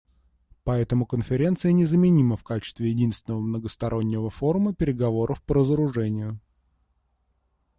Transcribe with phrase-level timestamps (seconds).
[0.63, 6.39] Поэтому Конференция незаменима в качестве единственного многостороннего форума переговоров по разоружению.